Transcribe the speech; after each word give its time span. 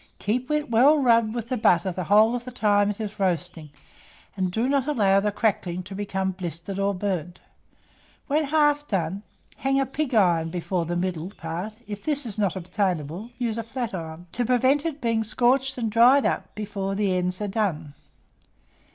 Keep 0.17 0.49
it 0.49 0.71
well 0.71 0.97
rubbed 0.97 1.35
with 1.35 1.49
the 1.49 1.57
butter 1.57 1.91
the 1.91 2.05
whole 2.05 2.33
of 2.35 2.43
the 2.43 2.49
time 2.51 2.89
it 2.89 2.99
is 2.99 3.19
roasting, 3.19 3.69
and 4.35 4.51
do 4.51 4.67
not 4.67 4.87
allow 4.87 5.19
the 5.19 5.31
crackling 5.31 5.83
to 5.83 5.93
become 5.93 6.31
blistered 6.31 6.79
or 6.79 6.95
burnt. 6.95 7.39
When 8.25 8.45
half 8.45 8.87
done, 8.87 9.21
hang 9.57 9.79
a 9.79 9.85
pig 9.85 10.15
iron 10.15 10.49
before 10.49 10.85
the 10.87 10.95
middle 10.97 11.29
part 11.29 11.77
(if 11.85 12.03
this 12.03 12.25
is 12.25 12.39
not 12.39 12.55
obtainable, 12.55 13.29
use 13.37 13.59
a 13.59 13.63
flat 13.63 13.93
iron), 13.93 14.25
to 14.31 14.43
prevent 14.43 14.85
its 14.87 14.97
being 14.97 15.23
scorched 15.23 15.77
and 15.77 15.91
dried 15.91 16.25
up 16.25 16.55
before 16.55 16.95
the 16.95 17.15
ends 17.15 17.39
are 17.39 17.47
done. 17.47 17.93